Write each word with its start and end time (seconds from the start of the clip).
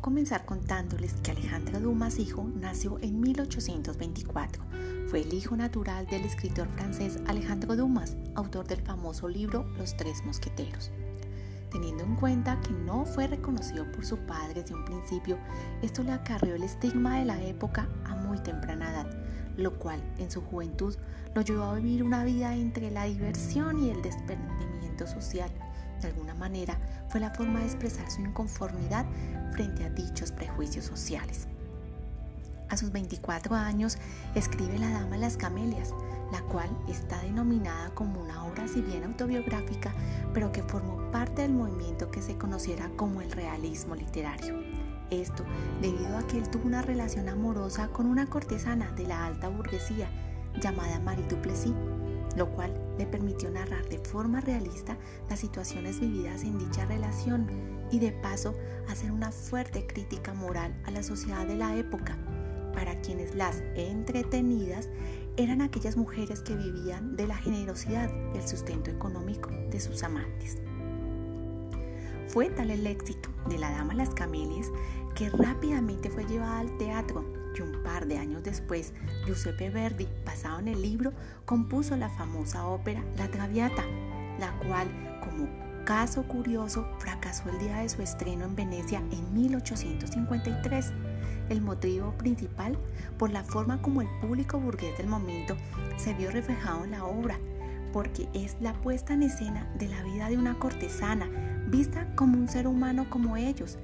comenzar 0.00 0.44
contándoles 0.44 1.14
que 1.14 1.30
Alejandro 1.30 1.80
Dumas 1.80 2.18
hijo 2.18 2.48
nació 2.54 2.98
en 3.00 3.20
1824. 3.20 4.62
Fue 5.08 5.22
el 5.22 5.32
hijo 5.34 5.56
natural 5.56 6.06
del 6.06 6.24
escritor 6.24 6.68
francés 6.68 7.18
Alejandro 7.26 7.76
Dumas, 7.76 8.16
autor 8.34 8.66
del 8.66 8.80
famoso 8.80 9.28
libro 9.28 9.64
Los 9.76 9.96
Tres 9.96 10.24
Mosqueteros. 10.24 10.90
Teniendo 11.70 12.04
en 12.04 12.16
cuenta 12.16 12.60
que 12.60 12.70
no 12.70 13.04
fue 13.04 13.26
reconocido 13.26 13.90
por 13.92 14.06
su 14.06 14.16
padre 14.18 14.62
desde 14.62 14.74
un 14.74 14.84
principio, 14.84 15.38
esto 15.82 16.02
le 16.02 16.12
acarreó 16.12 16.54
el 16.54 16.62
estigma 16.62 17.18
de 17.18 17.24
la 17.24 17.42
época 17.42 17.88
a 18.04 18.14
muy 18.14 18.38
temprana 18.38 18.90
edad, 18.90 19.10
lo 19.56 19.78
cual 19.78 20.00
en 20.18 20.30
su 20.30 20.40
juventud 20.40 20.94
lo 21.34 21.42
llevó 21.42 21.64
a 21.64 21.74
vivir 21.74 22.02
una 22.02 22.24
vida 22.24 22.54
entre 22.54 22.90
la 22.90 23.04
diversión 23.04 23.82
y 23.82 23.90
el 23.90 24.02
desprendimiento 24.02 25.06
social. 25.06 25.50
De 26.00 26.08
alguna 26.08 26.34
manera 26.34 26.78
fue 27.08 27.20
la 27.20 27.30
forma 27.30 27.60
de 27.60 27.66
expresar 27.66 28.10
su 28.10 28.20
inconformidad 28.20 29.06
frente 29.52 29.84
a 29.84 29.90
dichos 29.90 30.32
prejuicios 30.32 30.84
sociales. 30.84 31.46
A 32.68 32.76
sus 32.76 32.90
24 32.90 33.54
años 33.54 33.98
escribe 34.34 34.78
La 34.78 34.90
Dama 34.90 35.10
de 35.10 35.18
las 35.18 35.36
Camelias, 35.36 35.92
la 36.32 36.40
cual 36.42 36.68
está 36.88 37.20
denominada 37.22 37.90
como 37.94 38.20
una 38.20 38.44
obra 38.46 38.66
si 38.66 38.80
bien 38.80 39.04
autobiográfica, 39.04 39.92
pero 40.32 40.50
que 40.50 40.62
formó 40.62 41.10
parte 41.12 41.42
del 41.42 41.52
movimiento 41.52 42.10
que 42.10 42.22
se 42.22 42.36
conociera 42.36 42.90
como 42.96 43.20
el 43.20 43.30
realismo 43.30 43.94
literario. 43.94 44.56
Esto 45.10 45.44
debido 45.80 46.16
a 46.16 46.26
que 46.26 46.38
él 46.38 46.48
tuvo 46.50 46.66
una 46.66 46.82
relación 46.82 47.28
amorosa 47.28 47.88
con 47.88 48.06
una 48.06 48.26
cortesana 48.26 48.90
de 48.92 49.06
la 49.06 49.26
alta 49.26 49.48
burguesía 49.48 50.08
llamada 50.60 50.98
Marie 51.00 51.28
Duplessis, 51.28 51.74
lo 52.36 52.50
cual 52.50 52.72
le 52.98 53.06
permitió 53.06 53.50
narrar 53.50 53.88
de 53.88 53.98
forma 53.98 54.40
realista 54.40 54.96
las 55.28 55.40
situaciones 55.40 56.00
vividas 56.00 56.42
en 56.42 56.58
dicha 56.58 56.84
relación 56.86 57.48
y 57.90 57.98
de 57.98 58.12
paso 58.12 58.54
hacer 58.88 59.12
una 59.12 59.30
fuerte 59.30 59.86
crítica 59.86 60.34
moral 60.34 60.74
a 60.84 60.90
la 60.90 61.02
sociedad 61.02 61.46
de 61.46 61.56
la 61.56 61.76
época, 61.76 62.16
para 62.72 63.00
quienes 63.00 63.34
las 63.34 63.62
entretenidas 63.76 64.88
eran 65.36 65.62
aquellas 65.62 65.96
mujeres 65.96 66.42
que 66.42 66.56
vivían 66.56 67.16
de 67.16 67.26
la 67.26 67.36
generosidad 67.36 68.10
y 68.34 68.38
el 68.38 68.46
sustento 68.46 68.90
económico 68.90 69.50
de 69.70 69.80
sus 69.80 70.02
amantes. 70.02 70.58
Fue 72.28 72.50
tal 72.50 72.70
el 72.70 72.86
éxito 72.86 73.28
de 73.48 73.58
La 73.58 73.70
Dama 73.70 73.94
Las 73.94 74.10
Camelias 74.10 74.70
que 75.14 75.30
rápidamente 75.30 76.10
fue 76.10 76.24
llevada 76.24 76.58
al 76.58 76.76
teatro 76.78 77.24
y 77.56 77.60
un 77.62 77.82
par 77.82 78.06
de 78.06 78.18
años 78.18 78.42
después 78.42 78.92
Giuseppe 79.26 79.70
Verdi, 79.70 80.08
basado 80.24 80.58
en 80.58 80.68
el 80.68 80.82
libro, 80.82 81.12
compuso 81.44 81.96
la 81.96 82.08
famosa 82.08 82.66
ópera 82.66 83.02
La 83.16 83.28
Traviata, 83.28 83.84
la 84.38 84.52
cual, 84.66 84.88
como 85.20 85.48
caso 85.84 86.22
curioso, 86.24 86.86
fracasó 86.98 87.48
el 87.50 87.58
día 87.58 87.78
de 87.78 87.88
su 87.88 88.02
estreno 88.02 88.44
en 88.44 88.56
Venecia 88.56 89.02
en 89.10 89.34
1853. 89.34 90.92
El 91.50 91.60
motivo 91.60 92.12
principal 92.16 92.78
por 93.18 93.30
la 93.30 93.44
forma 93.44 93.82
como 93.82 94.00
el 94.00 94.08
público 94.20 94.58
burgués 94.58 94.96
del 94.96 95.08
momento 95.08 95.56
se 95.96 96.14
vio 96.14 96.30
reflejado 96.30 96.84
en 96.84 96.92
la 96.92 97.04
obra, 97.04 97.38
porque 97.92 98.28
es 98.32 98.56
la 98.60 98.72
puesta 98.72 99.12
en 99.12 99.24
escena 99.24 99.70
de 99.78 99.88
la 99.88 100.02
vida 100.02 100.28
de 100.28 100.38
una 100.38 100.58
cortesana 100.58 101.28
vista 101.68 102.06
como 102.16 102.38
un 102.38 102.48
ser 102.48 102.66
humano 102.66 103.06
como 103.10 103.36
ellos, 103.36 103.78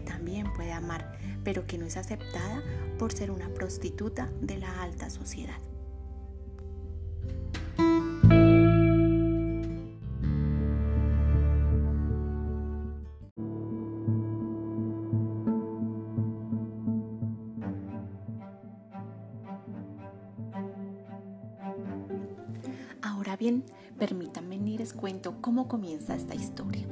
también 0.00 0.52
puede 0.54 0.72
amar, 0.72 1.18
pero 1.44 1.66
que 1.66 1.78
no 1.78 1.86
es 1.86 1.96
aceptada 1.96 2.62
por 2.98 3.12
ser 3.12 3.30
una 3.30 3.48
prostituta 3.48 4.30
de 4.40 4.58
la 4.58 4.82
alta 4.82 5.10
sociedad. 5.10 5.58
Ahora 23.02 23.36
bien, 23.36 23.64
permítanme 23.98 24.56
les 24.78 24.92
cuento 24.92 25.40
cómo 25.40 25.68
comienza 25.68 26.14
esta 26.14 26.34
historia 26.34 26.86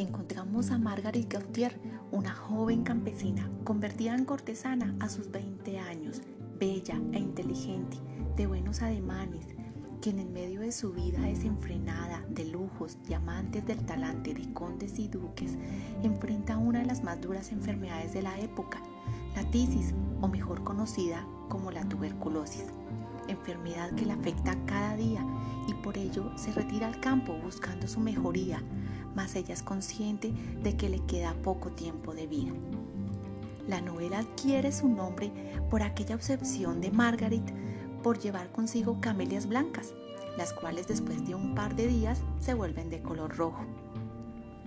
encontramos 0.00 0.70
a 0.70 0.78
Margaret 0.78 1.30
Gautier, 1.30 1.78
una 2.10 2.32
joven 2.34 2.82
campesina 2.82 3.50
convertida 3.64 4.14
en 4.14 4.24
cortesana 4.24 4.94
a 4.98 5.08
sus 5.08 5.30
20 5.30 5.78
años, 5.78 6.22
bella 6.58 6.98
e 7.12 7.18
inteligente, 7.18 7.98
de 8.36 8.46
buenos 8.46 8.82
ademanes, 8.82 9.46
quien 10.00 10.18
en 10.18 10.32
medio 10.32 10.62
de 10.62 10.72
su 10.72 10.92
vida 10.92 11.20
desenfrenada 11.20 12.24
de 12.30 12.46
lujos, 12.46 12.96
diamantes 13.06 13.66
del 13.66 13.84
talante 13.84 14.32
de 14.32 14.50
condes 14.54 14.98
y 14.98 15.08
duques, 15.08 15.56
enfrenta 16.02 16.56
una 16.56 16.80
de 16.80 16.86
las 16.86 17.04
más 17.04 17.20
duras 17.20 17.52
enfermedades 17.52 18.14
de 18.14 18.22
la 18.22 18.38
época, 18.40 18.80
la 19.36 19.48
tisis, 19.50 19.94
o 20.22 20.28
mejor 20.28 20.64
conocida 20.64 21.26
como 21.48 21.70
la 21.70 21.86
tuberculosis, 21.88 22.66
enfermedad 23.30 23.92
que 23.92 24.06
la 24.06 24.14
afecta 24.14 24.56
cada 24.66 24.96
día 24.96 25.24
y 25.68 25.74
por 25.74 25.96
ello 25.96 26.30
se 26.36 26.52
retira 26.52 26.86
al 26.86 27.00
campo 27.00 27.34
buscando 27.42 27.86
su 27.88 28.00
mejoría, 28.00 28.62
mas 29.14 29.34
ella 29.36 29.54
es 29.54 29.62
consciente 29.62 30.32
de 30.62 30.76
que 30.76 30.88
le 30.88 31.00
queda 31.06 31.34
poco 31.42 31.70
tiempo 31.70 32.14
de 32.14 32.26
vida. 32.26 32.52
La 33.68 33.80
novela 33.80 34.20
adquiere 34.20 34.72
su 34.72 34.88
nombre 34.88 35.30
por 35.70 35.82
aquella 35.82 36.16
obsesión 36.16 36.80
de 36.80 36.90
Margaret 36.90 37.42
por 38.02 38.18
llevar 38.18 38.50
consigo 38.50 39.00
camelias 39.00 39.46
blancas, 39.46 39.94
las 40.36 40.52
cuales 40.52 40.88
después 40.88 41.24
de 41.26 41.34
un 41.34 41.54
par 41.54 41.76
de 41.76 41.86
días 41.86 42.20
se 42.40 42.54
vuelven 42.54 42.90
de 42.90 43.02
color 43.02 43.36
rojo. 43.36 43.64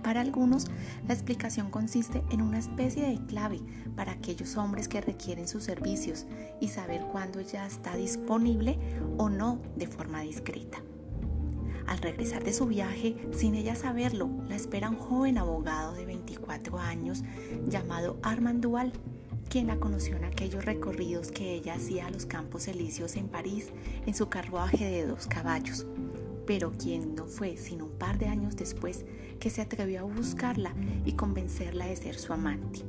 Para 0.04 0.20
algunos, 0.20 0.66
la 1.08 1.14
explicación 1.14 1.70
consiste 1.70 2.22
en 2.30 2.42
una 2.42 2.58
especie 2.58 3.08
de 3.08 3.24
clave 3.24 3.60
para 3.96 4.12
aquellos 4.12 4.58
hombres 4.58 4.86
que 4.86 5.00
requieren 5.00 5.48
sus 5.48 5.64
servicios 5.64 6.26
y 6.60 6.68
saber 6.68 7.00
cuándo 7.10 7.40
ya 7.40 7.66
está 7.66 7.96
disponible 7.96 8.78
o 9.16 9.30
no 9.30 9.62
de 9.76 9.86
forma 9.86 10.20
discreta. 10.20 10.82
Al 11.86 11.98
regresar 11.98 12.44
de 12.44 12.52
su 12.52 12.66
viaje, 12.66 13.16
sin 13.32 13.54
ella 13.54 13.74
saberlo, 13.76 14.28
la 14.46 14.56
espera 14.56 14.90
un 14.90 14.98
joven 14.98 15.38
abogado 15.38 15.94
de 15.94 16.04
24 16.04 16.78
años 16.78 17.24
llamado 17.66 18.18
Armand 18.22 18.62
Dual, 18.62 18.92
quien 19.48 19.68
la 19.68 19.76
conoció 19.76 20.16
en 20.16 20.24
aquellos 20.24 20.66
recorridos 20.66 21.30
que 21.30 21.54
ella 21.54 21.74
hacía 21.74 22.06
a 22.06 22.10
los 22.10 22.26
Campos 22.26 22.68
Elíseos 22.68 23.16
en 23.16 23.28
París 23.28 23.70
en 24.04 24.14
su 24.14 24.28
carruaje 24.28 24.84
de 24.84 25.06
dos 25.06 25.26
caballos, 25.26 25.86
pero 26.46 26.72
quien 26.72 27.14
no 27.14 27.26
fue 27.26 27.56
sino 27.56 27.86
un 27.86 27.92
par 27.92 28.18
de 28.18 28.26
años 28.26 28.56
después 28.56 29.04
que 29.40 29.50
se 29.50 29.62
atrevió 29.62 30.00
a 30.00 30.04
buscarla 30.04 30.74
y 31.04 31.12
convencerla 31.12 31.86
de 31.86 31.96
ser 31.96 32.18
su 32.18 32.32
amante. 32.32 32.80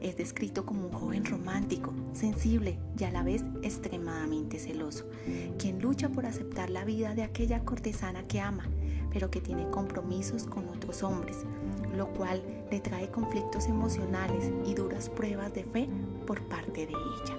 Es 0.00 0.16
descrito 0.16 0.64
como 0.64 0.86
un 0.86 0.92
joven 0.92 1.24
romántico, 1.24 1.92
sensible 2.12 2.78
y 2.96 3.04
a 3.04 3.10
la 3.10 3.24
vez 3.24 3.42
extremadamente 3.62 4.58
celoso, 4.58 5.06
quien 5.58 5.80
lucha 5.80 6.08
por 6.08 6.24
aceptar 6.24 6.70
la 6.70 6.84
vida 6.84 7.14
de 7.14 7.24
aquella 7.24 7.64
cortesana 7.64 8.22
que 8.28 8.40
ama, 8.40 8.68
pero 9.12 9.30
que 9.30 9.40
tiene 9.40 9.68
compromisos 9.70 10.44
con 10.44 10.68
otros 10.68 11.02
hombres, 11.02 11.38
lo 11.96 12.08
cual 12.12 12.42
le 12.70 12.78
trae 12.78 13.10
conflictos 13.10 13.66
emocionales 13.66 14.52
y 14.66 14.74
duras 14.74 15.08
pruebas 15.08 15.52
de 15.54 15.64
fe 15.64 15.88
por 16.26 16.42
parte 16.42 16.86
de 16.86 16.92
ella. 16.92 17.36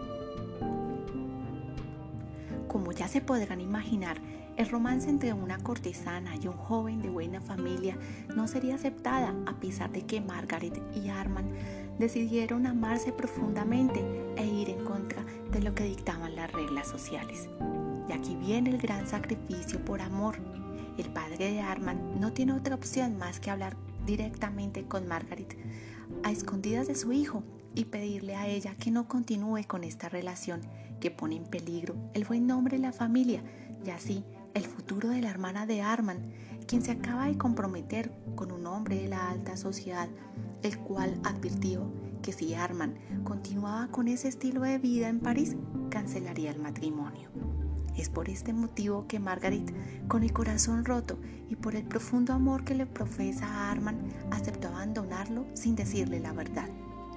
Como 2.67 2.91
ya 2.91 3.07
se 3.07 3.21
podrán 3.21 3.61
imaginar, 3.61 4.21
el 4.59 4.67
romance 4.67 5.09
entre 5.09 5.31
una 5.31 5.57
cortesana 5.57 6.35
y 6.35 6.49
un 6.49 6.57
joven 6.57 7.01
de 7.01 7.09
buena 7.09 7.39
familia 7.39 7.97
no 8.35 8.45
sería 8.45 8.75
aceptada 8.75 9.33
a 9.45 9.57
pesar 9.57 9.89
de 9.89 10.01
que 10.01 10.19
Margaret 10.19 10.77
y 10.93 11.07
Armand 11.07 11.49
decidieron 11.97 12.67
amarse 12.67 13.13
profundamente 13.13 14.03
e 14.35 14.45
ir 14.45 14.69
en 14.69 14.83
contra 14.83 15.23
de 15.53 15.61
lo 15.61 15.73
que 15.73 15.85
dictaban 15.85 16.35
las 16.35 16.51
reglas 16.51 16.89
sociales. 16.89 17.47
Y 18.09 18.11
aquí 18.11 18.35
viene 18.35 18.71
el 18.71 18.79
gran 18.79 19.07
sacrificio 19.07 19.83
por 19.85 20.01
amor. 20.01 20.35
El 20.97 21.09
padre 21.13 21.53
de 21.53 21.61
Armand 21.61 22.19
no 22.19 22.33
tiene 22.33 22.51
otra 22.51 22.75
opción 22.75 23.17
más 23.17 23.39
que 23.39 23.51
hablar 23.51 23.77
directamente 24.05 24.83
con 24.83 25.07
Margaret 25.07 25.57
a 26.23 26.31
escondidas 26.31 26.85
de 26.87 26.95
su 26.95 27.13
hijo 27.13 27.43
y 27.75 27.85
pedirle 27.85 28.35
a 28.35 28.47
ella 28.47 28.75
que 28.75 28.91
no 28.91 29.07
continúe 29.07 29.63
con 29.65 29.85
esta 29.85 30.09
relación 30.09 30.59
que 30.99 31.11
pone 31.11 31.37
en 31.37 31.45
peligro 31.45 31.95
el 32.13 32.25
buen 32.25 32.45
nombre 32.45 32.75
de 32.75 32.83
la 32.83 32.91
familia 32.91 33.41
y 33.85 33.91
así 33.91 34.25
el 34.53 34.65
futuro 34.65 35.09
de 35.09 35.21
la 35.21 35.29
hermana 35.29 35.65
de 35.65 35.81
Armand, 35.81 36.33
quien 36.67 36.81
se 36.81 36.91
acaba 36.91 37.27
de 37.27 37.37
comprometer 37.37 38.11
con 38.35 38.51
un 38.51 38.65
hombre 38.67 39.01
de 39.01 39.07
la 39.07 39.29
alta 39.29 39.57
sociedad, 39.57 40.09
el 40.63 40.77
cual 40.79 41.19
advirtió 41.23 41.91
que 42.21 42.33
si 42.33 42.53
Armand 42.53 42.95
continuaba 43.23 43.87
con 43.87 44.07
ese 44.07 44.27
estilo 44.27 44.61
de 44.61 44.77
vida 44.77 45.07
en 45.07 45.19
París, 45.19 45.55
cancelaría 45.89 46.51
el 46.51 46.59
matrimonio. 46.59 47.29
Es 47.97 48.09
por 48.09 48.29
este 48.29 48.53
motivo 48.53 49.07
que 49.07 49.19
Margaret, 49.19 49.73
con 50.07 50.23
el 50.23 50.31
corazón 50.31 50.85
roto 50.85 51.17
y 51.49 51.55
por 51.55 51.75
el 51.75 51.83
profundo 51.83 52.33
amor 52.33 52.63
que 52.63 52.75
le 52.75 52.85
profesa 52.85 53.45
a 53.45 53.71
Armand, 53.71 54.13
aceptó 54.31 54.69
abandonarlo 54.69 55.45
sin 55.53 55.75
decirle 55.75 56.19
la 56.19 56.33
verdad, 56.33 56.69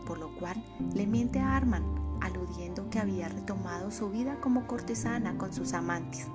por 0.06 0.18
lo 0.18 0.34
cual 0.36 0.62
le 0.94 1.06
miente 1.06 1.38
a 1.38 1.56
Armand, 1.56 1.84
aludiendo 2.20 2.88
que 2.90 2.98
había 2.98 3.28
retomado 3.28 3.90
su 3.90 4.10
vida 4.10 4.40
como 4.40 4.66
cortesana 4.66 5.36
con 5.36 5.52
sus 5.52 5.72
amantes. 5.72 6.28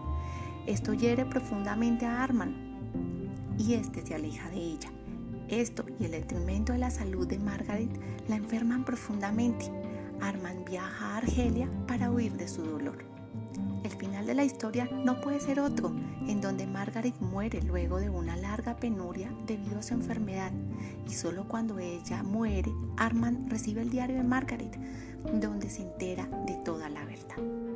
Esto 0.68 0.94
hiere 0.94 1.26
profundamente 1.26 2.06
a 2.06 2.22
Arman 2.22 2.54
y 3.58 3.76
este 3.76 4.06
se 4.06 4.16
aleja 4.16 4.50
de 4.50 4.58
ella. 4.58 4.90
Esto 5.48 5.86
y 5.98 6.04
el 6.04 6.12
detrimento 6.12 6.74
de 6.74 6.80
la 6.80 6.92
salud 6.92 7.26
de 7.26 7.40
Margaret 7.40 7.90
la 8.28 8.36
enferman 8.36 8.84
profundamente. 8.84 9.72
Armand 10.20 10.68
viaja 10.68 11.14
a 11.14 11.18
Argelia 11.18 11.70
para 11.88 12.12
huir 12.12 12.34
de 12.34 12.50
su 12.50 12.64
dolor. 12.64 12.98
El 13.86 13.92
final 13.92 14.26
de 14.26 14.34
la 14.34 14.44
historia 14.44 14.90
no 14.92 15.22
puede 15.22 15.40
ser 15.40 15.62
otro, 15.62 15.96
en 16.28 16.42
donde 16.42 16.68
Margaret 16.68 17.18
muere 17.22 17.62
luego 17.62 18.02
de 18.02 18.10
una 18.10 18.36
larga 18.36 18.76
penuria 18.76 19.32
debido 19.46 19.80
a 19.80 19.84
su 19.84 19.94
enfermedad, 19.94 20.52
y 21.08 21.14
solo 21.14 21.48
cuando 21.48 21.80
ella 21.80 22.24
muere, 22.24 22.74
Armand 22.98 23.50
recibe 23.50 23.82
el 23.82 23.90
diario 23.90 24.18
de 24.18 24.24
Margaret, 24.24 24.78
donde 25.34 25.70
se 25.70 25.84
entera 25.84 26.26
de 26.46 26.56
toda 26.66 26.90
la 26.90 27.06
verdad. 27.06 27.67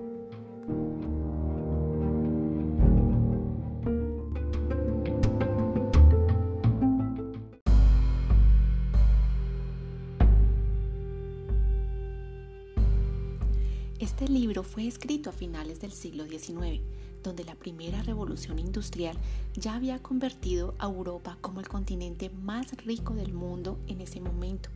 Libro 14.52 14.64
fue 14.64 14.86
escrito 14.86 15.30
a 15.30 15.34
finales 15.34 15.80
del 15.80 15.94
siglo 15.94 16.26
XIX, 16.26 16.82
donde 17.24 17.46
la 17.46 17.56
primera 17.56 18.04
revolución 18.04 18.60
industrial 18.60 19.16
ya 19.54 19.76
había 19.76 20.04
convertido 20.04 20.76
a 20.78 20.88
Europa 20.88 21.38
como 21.40 21.62
el 21.62 21.70
continente 21.70 22.30
más 22.30 22.76
rico 22.84 23.14
del 23.14 23.32
mundo 23.32 23.80
en 23.88 24.02
ese 24.02 24.20
momento. 24.20 24.70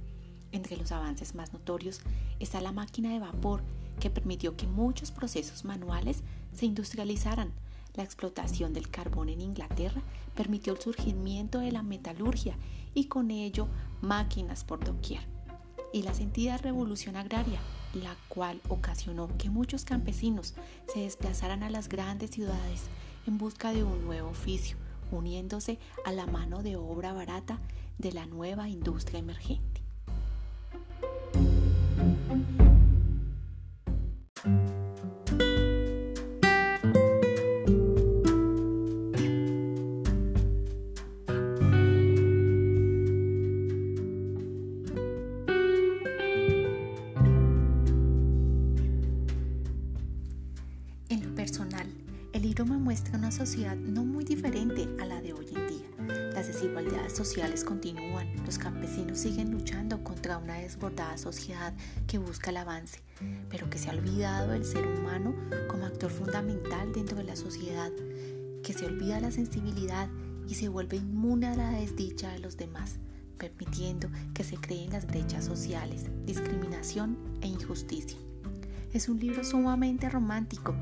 Entre 0.54 0.78
los 0.78 0.94
avances 0.94 1.36
más 1.36 1.52
notorios 1.52 2.00
está 2.40 2.62
la 2.62 2.72
máquina 2.72 3.12
de 3.12 3.20
vapor, 3.20 3.64
que 4.00 4.10
permitió 4.10 4.56
que 4.56 4.66
muchos 4.66 5.12
procesos 5.12 5.66
manuales 5.66 6.24
se 6.56 6.68
industrializaran. 6.68 7.52
La 7.96 8.04
explotación 8.04 8.72
del 8.72 8.90
carbón 8.90 9.28
en 9.28 9.42
Inglaterra 9.42 10.02
permitió 10.36 10.72
el 10.72 10.80
surgimiento 10.80 11.60
de 11.60 11.74
la 11.74 11.84
metalurgia 11.84 12.56
y 12.94 13.08
con 13.08 13.30
ello 13.30 13.68
máquinas 14.02 14.64
por 14.64 14.86
doquier. 14.86 15.24
Y 15.92 16.04
la 16.04 16.14
sentida 16.14 16.56
revolución 16.56 17.18
agraria 17.18 17.60
la 17.96 18.16
cual 18.28 18.62
ocasionó 18.70 19.30
que 19.38 19.50
muchos 19.50 19.86
campesinos 19.86 20.54
se 20.94 21.02
desplazaran 21.02 21.64
a 21.64 21.70
las 21.70 21.90
grandes 21.90 22.32
ciudades 22.32 22.84
en 23.26 23.38
busca 23.38 23.74
de 23.74 23.84
un 23.84 24.04
nuevo 24.06 24.30
oficio, 24.30 24.78
uniéndose 25.12 25.80
a 26.06 26.12
la 26.12 26.28
mano 26.28 26.62
de 26.62 26.76
obra 26.76 27.14
barata 27.14 27.60
de 27.98 28.12
la 28.12 28.26
nueva 28.26 28.70
industria 28.70 29.20
emergente. 29.20 29.85
Una 53.16 53.32
sociedad 53.32 53.76
no 53.76 54.04
muy 54.04 54.26
diferente 54.26 54.88
a 55.02 55.06
la 55.06 55.22
de 55.22 55.34
hoy 55.34 55.48
en 55.56 55.68
día. 55.68 56.32
Las 56.34 56.48
desigualdades 56.48 57.16
sociales 57.16 57.64
continúan, 57.64 58.28
los 58.46 58.58
campesinos 58.58 59.20
siguen 59.20 59.52
luchando 59.52 60.04
contra 60.04 60.38
una 60.38 60.56
desbordada 60.56 61.18
sociedad 61.18 61.74
que 62.08 62.18
busca 62.18 62.50
el 62.50 62.58
avance, 62.58 63.00
pero 63.50 63.70
que 63.70 63.78
se 63.78 63.90
ha 63.90 63.94
olvidado 63.94 64.52
del 64.52 64.66
ser 64.66 64.86
humano 64.86 65.34
como 65.70 65.86
actor 65.86 66.12
fundamental 66.12 66.92
dentro 66.94 67.18
de 67.18 67.24
la 67.24 67.36
sociedad, 67.36 67.92
que 68.64 68.74
se 68.74 68.86
olvida 68.86 69.20
la 69.22 69.32
sensibilidad 69.32 70.10
y 70.48 70.56
se 70.56 70.68
vuelve 70.68 70.98
inmune 70.98 71.48
a 71.48 71.56
la 71.56 71.72
desdicha 71.72 72.32
de 72.32 72.40
los 72.40 72.58
demás, 72.58 73.00
permitiendo 73.38 74.10
que 74.34 74.44
se 74.44 74.58
creen 74.58 74.92
las 74.92 75.08
brechas 75.08 75.46
sociales, 75.46 76.06
discriminación 76.26 77.18
e 77.42 77.48
injusticia. 77.48 78.18
Es 78.94 79.10
un 79.10 79.20
libro 79.20 79.44
sumamente 79.44 80.10
romántico 80.10 80.76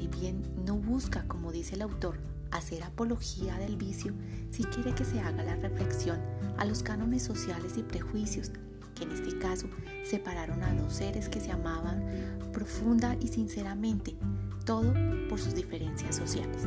si 0.00 0.08
bien 0.08 0.42
no 0.64 0.76
busca, 0.76 1.24
como 1.28 1.52
dice 1.52 1.74
el 1.74 1.82
autor, 1.82 2.18
hacer 2.52 2.82
apología 2.82 3.58
del 3.58 3.76
vicio, 3.76 4.14
sí 4.50 4.64
quiere 4.64 4.94
que 4.94 5.04
se 5.04 5.20
haga 5.20 5.44
la 5.44 5.56
reflexión 5.56 6.18
a 6.56 6.64
los 6.64 6.82
cánones 6.82 7.22
sociales 7.22 7.76
y 7.76 7.82
prejuicios 7.82 8.50
que 8.94 9.04
en 9.04 9.12
este 9.12 9.38
caso 9.38 9.66
separaron 10.04 10.62
a 10.62 10.74
dos 10.74 10.94
seres 10.94 11.28
que 11.28 11.40
se 11.40 11.52
amaban 11.52 12.02
profunda 12.50 13.14
y 13.20 13.28
sinceramente, 13.28 14.16
todo 14.64 14.94
por 15.28 15.38
sus 15.38 15.54
diferencias 15.54 16.16
sociales. 16.16 16.66